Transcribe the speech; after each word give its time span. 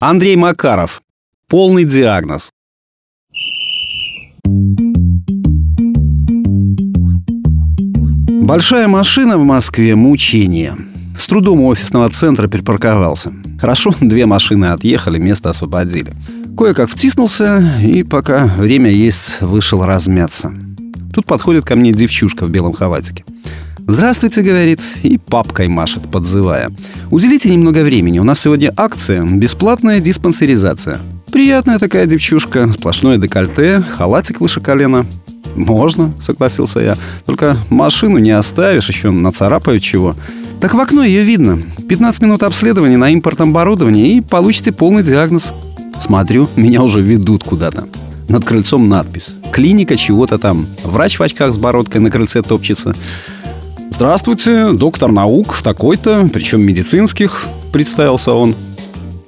Андрей 0.00 0.36
Макаров. 0.36 1.02
Полный 1.48 1.82
диагноз. 1.82 2.50
Большая 8.44 8.86
машина 8.86 9.38
в 9.38 9.44
Москве– 9.44 9.94
мучение. 9.96 10.76
С 11.16 11.26
трудом 11.26 11.62
у 11.62 11.66
офисного 11.66 12.08
центра 12.10 12.46
припарковался. 12.46 13.32
Хорошо, 13.60 13.92
две 14.00 14.26
машины 14.26 14.66
отъехали, 14.66 15.18
место 15.18 15.50
освободили. 15.50 16.12
Кое-как 16.56 16.88
втиснулся, 16.88 17.60
и 17.82 18.04
пока 18.04 18.46
время 18.46 18.90
есть, 18.90 19.40
вышел 19.40 19.82
размяться. 19.82 20.52
Тут 21.12 21.26
подходит 21.26 21.64
ко 21.64 21.74
мне 21.74 21.92
девчушка 21.92 22.46
в 22.46 22.50
белом 22.50 22.72
халатике. 22.72 23.24
«Здравствуйте»,— 23.90 24.42
говорит, 24.42 24.82
и 25.02 25.16
папкой 25.16 25.66
машет, 25.68 26.10
подзывая. 26.10 26.70
«Уделите 27.10 27.48
немного 27.48 27.82
времени, 27.82 28.18
у 28.18 28.22
нас 28.22 28.38
сегодня 28.38 28.70
акция, 28.76 29.24
бесплатная 29.24 29.98
диспансеризация». 29.98 31.00
Приятная 31.32 31.78
такая 31.78 32.04
девчушка, 32.04 32.70
сплошное 32.70 33.16
декольте, 33.16 33.82
халатик 33.96 34.42
выше 34.42 34.60
колена. 34.60 35.06
«Можно»,— 35.56 36.12
согласился 36.20 36.80
я. 36.80 36.96
«Только 37.24 37.56
машину 37.70 38.18
не 38.18 38.30
оставишь, 38.30 38.90
еще 38.90 39.10
нацарапают 39.10 39.82
чего». 39.82 40.14
«Так 40.60 40.74
в 40.74 40.80
окно 40.80 41.02
ее 41.02 41.24
видно. 41.24 41.58
15 41.88 42.20
минут 42.20 42.42
обследования 42.42 42.98
на 42.98 43.08
импортном 43.08 43.50
оборудовании 43.50 44.16
и 44.16 44.20
получите 44.20 44.70
полный 44.70 45.02
диагноз». 45.02 45.54
Смотрю, 45.98 46.50
меня 46.56 46.82
уже 46.82 47.00
ведут 47.00 47.42
куда-то. 47.42 47.88
Над 48.28 48.44
крыльцом 48.44 48.86
надпись. 48.90 49.28
Клиника 49.50 49.96
чего-то 49.96 50.38
там. 50.38 50.66
Врач 50.84 51.18
в 51.18 51.22
очках 51.22 51.54
с 51.54 51.56
бородкой 51.56 52.02
на 52.02 52.10
крыльце 52.10 52.42
топчется. 52.42 52.94
«Здравствуйте, 53.98 54.70
доктор 54.74 55.10
наук 55.10 55.60
такой-то, 55.60 56.30
причем 56.32 56.62
медицинских»,— 56.62 57.48
представился 57.72 58.32
он. 58.32 58.54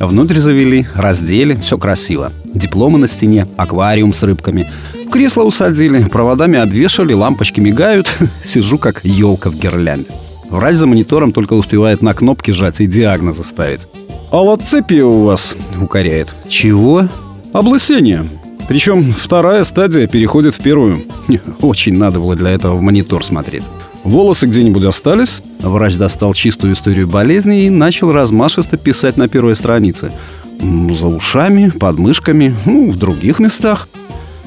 Внутрь 0.00 0.38
завели, 0.38 0.86
раздели, 0.94 1.54
все 1.56 1.76
красиво. 1.76 2.32
Дипломы 2.46 2.96
на 2.96 3.06
стене, 3.06 3.46
аквариум 3.58 4.14
с 4.14 4.22
рыбками. 4.22 4.66
Кресло 5.12 5.42
усадили, 5.42 6.04
проводами 6.04 6.58
обвешали, 6.58 7.12
лампочки 7.12 7.60
мигают. 7.60 8.10
Сижу 8.42 8.78
как 8.78 9.04
елка 9.04 9.50
в 9.50 9.54
гирлянде. 9.54 10.08
Врач 10.48 10.76
за 10.76 10.86
монитором 10.86 11.32
только 11.32 11.52
успевает 11.52 12.00
на 12.00 12.14
кнопки 12.14 12.50
жать 12.50 12.80
и 12.80 12.86
диагнозы 12.86 13.44
ставить. 13.44 13.86
«Аллоцепия 14.30 15.04
у 15.04 15.24
вас»,— 15.24 15.54
укоряет. 15.78 16.32
«Чего?» 16.48 17.10
«Облысение. 17.52 18.26
Причем 18.66 19.12
вторая 19.12 19.62
стадия 19.64 20.06
переходит 20.06 20.54
в 20.54 20.62
первую. 20.62 21.02
Очень 21.60 21.98
надо 21.98 22.18
было 22.18 22.34
для 22.34 22.48
этого 22.48 22.76
в 22.76 22.80
монитор 22.80 23.22
смотреть. 23.22 23.64
Волосы 24.04 24.46
где-нибудь 24.46 24.84
остались? 24.84 25.40
Врач 25.60 25.96
достал 25.96 26.34
чистую 26.34 26.74
историю 26.74 27.08
болезни 27.08 27.64
и 27.64 27.70
начал 27.70 28.12
размашисто 28.12 28.76
писать 28.76 29.16
на 29.16 29.28
первой 29.28 29.56
странице. 29.56 30.12
За 30.60 31.06
ушами, 31.06 31.70
под 31.70 31.98
мышками, 31.98 32.54
ну, 32.66 32.90
в 32.90 32.96
других 32.96 33.38
местах. 33.38 33.88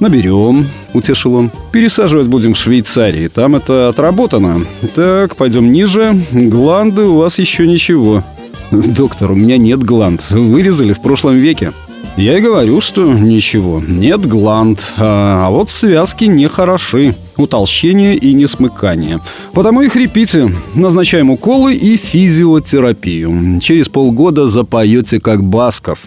«Наберем»,— 0.00 0.68
утешил 0.92 1.34
он. 1.34 1.50
«Пересаживать 1.72 2.28
будем 2.28 2.54
в 2.54 2.58
Швейцарии, 2.58 3.26
там 3.26 3.56
это 3.56 3.88
отработано. 3.88 4.60
Так, 4.94 5.34
пойдем 5.34 5.72
ниже. 5.72 6.16
Гланды 6.30 7.02
у 7.02 7.16
вас 7.16 7.38
еще 7.38 7.66
ничего». 7.66 8.22
«Доктор, 8.70 9.32
у 9.32 9.34
меня 9.34 9.56
нет 9.56 9.82
гланд. 9.82 10.22
Вырезали 10.30 10.92
в 10.92 11.00
прошлом 11.00 11.36
веке». 11.36 11.72
Я 12.18 12.36
и 12.36 12.40
говорю, 12.40 12.80
что 12.80 13.12
ничего, 13.12 13.80
нет 13.86 14.26
гланд, 14.26 14.80
а, 14.96 15.46
а 15.46 15.50
вот 15.50 15.70
связки 15.70 16.24
нехороши, 16.24 17.14
утолщение 17.36 18.16
и 18.16 18.34
несмыкание. 18.34 19.20
Потому 19.52 19.82
и 19.82 19.88
хрипите. 19.88 20.52
Назначаем 20.74 21.30
уколы 21.30 21.76
и 21.76 21.96
физиотерапию. 21.96 23.60
Через 23.60 23.88
полгода 23.88 24.48
запоете 24.48 25.20
как 25.20 25.44
Басков. 25.44 26.00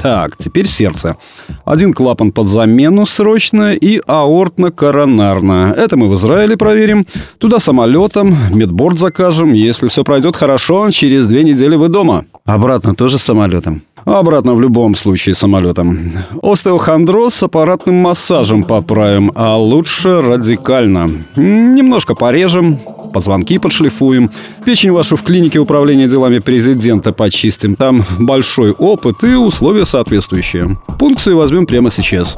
Так, 0.00 0.38
теперь 0.38 0.66
сердце. 0.66 1.18
Один 1.64 1.94
клапан 1.94 2.30
под 2.30 2.48
замену 2.48 3.06
срочно 3.06 3.72
и 3.72 4.00
аортно-коронарно. 4.06 5.74
Это 5.76 5.96
мы 5.96 6.08
в 6.08 6.14
Израиле 6.14 6.56
проверим. 6.56 7.06
Туда 7.38 7.58
самолетом, 7.58 8.36
медборд 8.52 8.98
закажем. 8.98 9.52
Если 9.52 9.88
все 9.88 10.04
пройдет 10.04 10.36
хорошо, 10.36 10.90
через 10.90 11.26
две 11.26 11.42
недели 11.42 11.76
вы 11.76 11.88
дома. 11.88 12.26
Обратно 12.44 12.94
тоже 12.94 13.18
самолетом. 13.18 13.82
Обратно 14.04 14.54
в 14.54 14.60
любом 14.60 14.94
случае 14.94 15.34
самолетом. 15.34 16.12
Остеохондроз 16.42 17.34
с 17.34 17.42
аппаратным 17.42 17.94
массажем 17.94 18.64
поправим, 18.64 19.32
а 19.34 19.56
лучше 19.56 20.20
радикально. 20.20 21.10
Немножко 21.36 22.14
порежем, 22.14 22.78
позвонки 23.14 23.58
подшлифуем. 23.58 24.30
Печень 24.64 24.90
вашу 24.90 25.16
в 25.16 25.22
клинике 25.22 25.60
управления 25.60 26.08
делами 26.08 26.40
президента 26.40 27.12
почистим. 27.12 27.76
Там 27.76 28.04
большой 28.18 28.72
опыт 28.72 29.22
и 29.22 29.34
условия 29.34 29.86
соответствующие. 29.86 30.78
Пункции 30.98 31.32
возьмем 31.32 31.64
прямо 31.64 31.90
сейчас. 31.90 32.36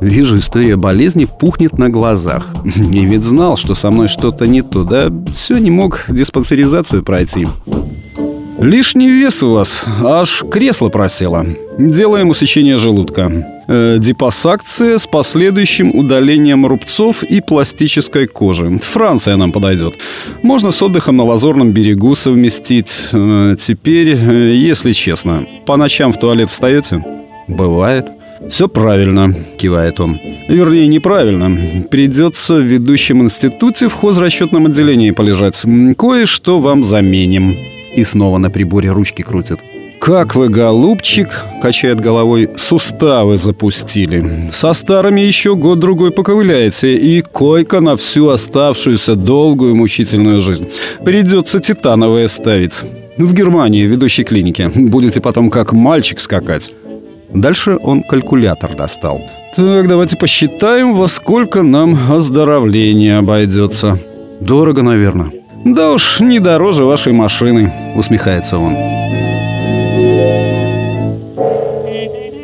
Вижу, 0.00 0.38
история 0.38 0.76
болезни 0.76 1.26
пухнет 1.26 1.76
на 1.76 1.90
глазах. 1.90 2.46
И 2.64 3.04
ведь 3.04 3.24
знал, 3.24 3.56
что 3.56 3.74
со 3.74 3.90
мной 3.90 4.08
что-то 4.08 4.46
не 4.46 4.62
то, 4.62 4.84
да 4.84 5.10
все 5.34 5.58
не 5.58 5.70
мог 5.70 6.04
диспансеризацию 6.08 7.02
пройти. 7.02 7.48
Лишний 8.58 9.08
вес 9.08 9.42
у 9.42 9.54
вас, 9.54 9.84
аж 10.02 10.44
кресло 10.50 10.88
просело. 10.88 11.44
Делаем 11.78 12.28
усечение 12.28 12.78
желудка. 12.78 13.59
Э, 13.72 13.98
депассакция 14.00 14.98
с 14.98 15.06
последующим 15.06 15.94
удалением 15.94 16.66
рубцов 16.66 17.22
и 17.22 17.40
пластической 17.40 18.26
кожи. 18.26 18.80
Франция 18.82 19.36
нам 19.36 19.52
подойдет. 19.52 19.94
Можно 20.42 20.72
с 20.72 20.82
отдыхом 20.82 21.16
на 21.16 21.22
Лазурном 21.22 21.70
берегу 21.70 22.16
совместить. 22.16 23.10
Э, 23.12 23.54
теперь, 23.56 24.16
э, 24.16 24.54
если 24.56 24.90
честно, 24.90 25.46
по 25.66 25.76
ночам 25.76 26.12
в 26.12 26.18
туалет 26.18 26.50
встаете? 26.50 27.04
Бывает. 27.46 28.10
«Все 28.48 28.68
правильно»,— 28.68 29.34
кивает 29.58 30.00
он. 30.00 30.18
«Вернее, 30.48 30.88
неправильно. 30.88 31.84
Придется 31.90 32.54
в 32.54 32.62
ведущем 32.62 33.22
институте 33.22 33.88
в 33.88 33.94
хозрасчетном 33.94 34.66
отделении 34.66 35.12
полежать. 35.12 35.62
Кое-что 35.96 36.58
вам 36.58 36.82
заменим». 36.82 37.54
И 37.94 38.02
снова 38.02 38.38
на 38.38 38.50
приборе 38.50 38.90
ручки 38.90 39.22
крутит. 39.22 39.60
«Как 40.00 40.34
вы, 40.34 40.48
голубчик!»— 40.48 41.44
качает 41.62 42.00
головой. 42.00 42.48
«Суставы 42.56 43.36
запустили. 43.36 44.48
Со 44.50 44.72
старыми 44.72 45.20
еще 45.20 45.54
год-другой 45.54 46.10
поковыляете, 46.10 46.96
и 46.96 47.20
койка 47.20 47.80
на 47.80 47.98
всю 47.98 48.30
оставшуюся 48.30 49.14
долгую 49.14 49.76
мучительную 49.76 50.40
жизнь. 50.40 50.68
Придется 51.04 51.60
титановое 51.60 52.28
ставить. 52.28 52.80
В 53.18 53.34
Германии, 53.34 53.82
ведущей 53.82 54.24
клинике. 54.24 54.72
Будете 54.74 55.20
потом 55.20 55.50
как 55.50 55.72
мальчик 55.72 56.18
скакать». 56.20 56.72
Дальше 57.34 57.76
он 57.82 58.02
калькулятор 58.02 58.74
достал. 58.74 59.20
«Так, 59.54 59.86
давайте 59.86 60.16
посчитаем, 60.16 60.94
во 60.94 61.08
сколько 61.08 61.62
нам 61.62 61.98
оздоровление 62.10 63.18
обойдется». 63.18 63.98
«Дорого, 64.40 64.82
наверное». 64.82 65.30
«Да 65.66 65.92
уж, 65.92 66.20
не 66.20 66.38
дороже 66.38 66.84
вашей 66.84 67.12
машины»,— 67.12 67.70
усмехается 67.96 68.56
он. 68.56 68.74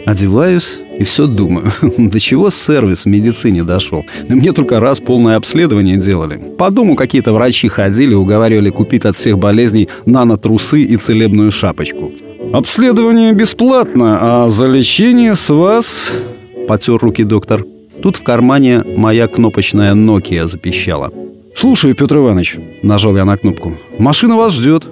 Одеваюсь 0.06 0.78
и 1.00 1.02
все 1.02 1.26
думаю, 1.26 1.72
до 1.98 2.20
чего 2.20 2.48
сервис 2.50 3.04
в 3.04 3.06
медицине 3.06 3.64
дошел. 3.64 4.06
Мне 4.28 4.52
только 4.52 4.78
раз 4.78 5.00
полное 5.00 5.36
обследование 5.36 5.96
делали. 5.96 6.36
По 6.56 6.70
дому 6.70 6.94
какие-то 6.94 7.32
врачи 7.32 7.66
ходили, 7.66 8.14
уговаривали 8.14 8.70
купить 8.70 9.04
от 9.04 9.16
всех 9.16 9.36
болезней 9.38 9.88
нанотрусы 10.06 10.82
и 10.82 10.96
целебную 10.96 11.50
шапочку. 11.50 12.12
«Обследование 12.52 13.32
бесплатно, 13.32 14.18
а 14.20 14.48
за 14.48 14.68
лечение 14.68 15.34
с 15.34 15.50
вас...»— 15.50 16.12
потер 16.68 16.98
руки 16.98 17.24
доктор. 17.24 17.64
Тут 18.00 18.16
в 18.16 18.22
кармане 18.22 18.84
моя 18.96 19.26
кнопочная 19.26 19.94
Nokia 19.94 20.46
запищала. 20.46 21.12
«Слушаю, 21.56 21.96
Петр 21.96 22.18
Иванович»,— 22.18 22.56
нажал 22.82 23.16
я 23.16 23.24
на 23.24 23.36
кнопку. 23.36 23.76
«Машина 23.98 24.36
вас 24.36 24.52
ждет». 24.52 24.86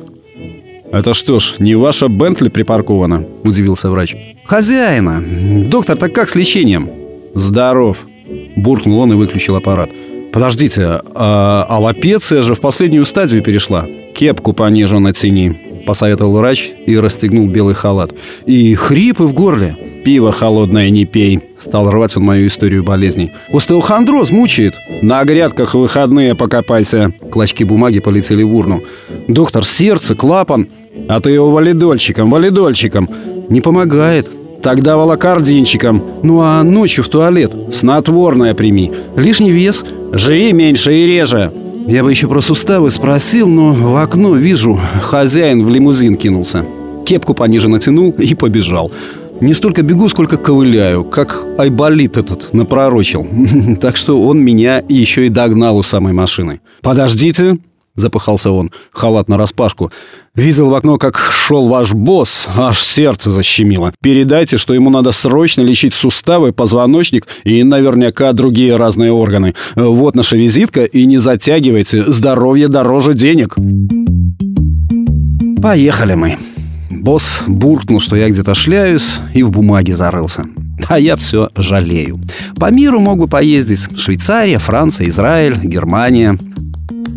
«Это 0.94 1.12
что 1.12 1.40
ж, 1.40 1.56
не 1.58 1.74
ваша 1.74 2.06
Бентли 2.06 2.48
припаркована?»— 2.48 3.24
удивился 3.42 3.90
врач. 3.90 4.14
«Хозяина! 4.44 5.24
Доктор, 5.68 5.96
так 5.96 6.14
как 6.14 6.28
с 6.28 6.36
лечением?» 6.36 6.88
«Здоров!»— 7.34 7.96
буркнул 8.56 9.00
он 9.00 9.12
и 9.12 9.16
выключил 9.16 9.56
аппарат. 9.56 9.90
«Подождите, 10.32 11.00
а 11.14 11.66
аллопеция 11.68 12.44
же 12.44 12.54
в 12.54 12.60
последнюю 12.60 13.06
стадию 13.06 13.42
перешла. 13.42 13.86
Кепку 14.14 14.52
пониже 14.52 15.00
натяни»,— 15.00 15.82
посоветовал 15.86 16.36
врач 16.36 16.70
и 16.86 16.96
расстегнул 16.96 17.48
белый 17.48 17.74
халат. 17.74 18.12
«И 18.46 18.76
хрипы 18.76 19.24
в 19.24 19.34
горле. 19.34 19.76
Пиво 20.04 20.30
холодное 20.30 20.90
не 20.90 21.06
пей»,— 21.06 21.40
стал 21.58 21.90
рвать 21.90 22.16
он 22.16 22.22
мою 22.22 22.46
историю 22.46 22.84
болезней. 22.84 23.32
«Остеохондроз 23.52 24.30
мучает. 24.30 24.74
На 25.02 25.24
грядках 25.24 25.74
выходные 25.74 26.36
покопайся». 26.36 27.12
Клочки 27.32 27.64
бумаги 27.64 27.98
полетели 27.98 28.44
в 28.44 28.54
урну. 28.54 28.84
«Доктор, 29.26 29.64
сердце, 29.64 30.14
клапан». 30.14 30.68
«А 31.08 31.20
ты 31.20 31.30
его 31.30 31.50
валидольчиком, 31.50 32.30
валидольчиком». 32.30 33.08
«Не 33.48 33.60
помогает». 33.60 34.30
Тогда 34.64 34.96
волокардинчиком. 34.96 36.02
Ну 36.22 36.40
а 36.40 36.62
ночью 36.62 37.04
в 37.04 37.08
туалет. 37.08 37.54
Снотворное 37.70 38.54
прими. 38.54 38.90
Лишний 39.14 39.50
вес. 39.50 39.84
Жри 40.14 40.54
меньше 40.54 40.94
и 40.94 41.06
реже. 41.06 41.52
Я 41.86 42.02
бы 42.02 42.10
еще 42.10 42.28
про 42.28 42.40
суставы 42.40 42.90
спросил, 42.90 43.46
но 43.46 43.72
в 43.72 43.94
окно 43.96 44.34
вижу, 44.34 44.80
хозяин 45.02 45.62
в 45.62 45.68
лимузин 45.68 46.16
кинулся. 46.16 46.64
кепку 47.04 47.34
пониже 47.34 47.68
натянул 47.68 48.12
и 48.12 48.34
побежал. 48.34 48.90
Не 49.42 49.52
столько 49.52 49.82
бегу, 49.82 50.08
сколько 50.08 50.38
ковыляю, 50.38 51.04
как 51.04 51.46
Айболит 51.58 52.16
этот 52.16 52.54
напророчил. 52.54 53.26
Так 53.82 53.98
что 53.98 54.22
он 54.22 54.40
меня 54.40 54.82
еще 54.88 55.26
и 55.26 55.28
догнал 55.28 55.76
у 55.76 55.82
самой 55.82 56.14
машины. 56.14 56.62
«Подождите!»— 56.80 57.58
запыхался 57.94 58.50
он, 58.50 58.70
халат 58.92 59.28
на 59.28 59.36
распашку. 59.36 59.92
«Видел 60.34 60.68
в 60.68 60.74
окно, 60.74 60.98
как 60.98 61.16
шел 61.16 61.68
ваш 61.68 61.92
босс, 61.92 62.46
аж 62.56 62.82
сердце 62.82 63.30
защемило. 63.30 63.92
Передайте, 64.02 64.58
что 64.58 64.74
ему 64.74 64.90
надо 64.90 65.12
срочно 65.12 65.60
лечить 65.60 65.94
суставы, 65.94 66.52
позвоночник 66.52 67.26
и 67.44 67.62
наверняка 67.62 68.32
другие 68.32 68.76
разные 68.76 69.12
органы. 69.12 69.54
Вот 69.76 70.16
наша 70.16 70.36
визитка, 70.36 70.84
и 70.84 71.04
не 71.06 71.18
затягивайте, 71.18 72.02
здоровье 72.04 72.68
дороже 72.68 73.14
денег». 73.14 73.54
Поехали 75.62 76.14
мы. 76.14 76.36
Босс 76.90 77.42
буркнул, 77.46 78.00
что 78.00 78.16
я 78.16 78.28
где-то 78.28 78.54
шляюсь, 78.54 79.18
и 79.34 79.42
в 79.42 79.50
бумаге 79.50 79.94
зарылся. 79.94 80.44
А 80.88 80.98
я 80.98 81.16
все 81.16 81.48
жалею. 81.56 82.20
По 82.56 82.70
миру 82.70 83.00
мог 83.00 83.18
бы 83.18 83.28
поездить. 83.28 83.98
Швейцария, 83.98 84.58
Франция, 84.58 85.08
Израиль, 85.08 85.58
Германия. 85.62 86.38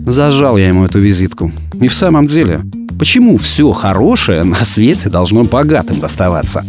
Зажал 0.07 0.55
я 0.55 0.69
ему 0.69 0.85
эту 0.85 0.99
визитку. 0.99 1.51
И 1.73 1.89
в 1.89 1.93
самом 1.93 2.27
деле, 2.27 2.61
почему 2.97 3.35
все 3.35 3.73
хорошее 3.73 4.45
на 4.45 4.63
свете 4.63 5.09
должно 5.09 5.43
богатым 5.43 5.99
доставаться? 5.99 6.65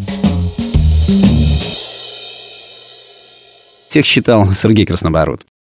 Тех 3.88 4.04
читал 4.04 4.52
Сергей 4.54 4.86
Краснобород. 4.86 5.42